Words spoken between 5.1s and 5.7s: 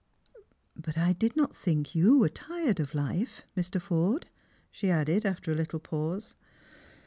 after a